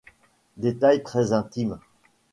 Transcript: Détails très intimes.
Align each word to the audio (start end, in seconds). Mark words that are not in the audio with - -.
Détails 0.57 1.03
très 1.03 1.31
intimes. 1.31 1.77